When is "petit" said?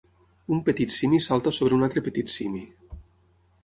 0.69-0.95, 2.09-2.37